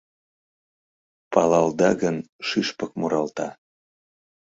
[1.31, 2.17] Палалда гын,
[2.47, 3.47] шӱшпык муралта